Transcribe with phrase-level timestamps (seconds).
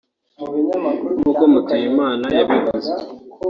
[1.21, 2.91] nk’uko Mutuyimana yabivuze